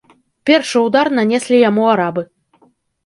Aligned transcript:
Першы 0.49 0.77
ўдар 0.87 1.11
нанеслі 1.17 1.61
яму 1.69 1.83
арабы. 1.93 2.21